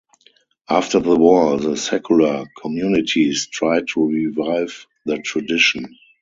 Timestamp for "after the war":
0.67-1.59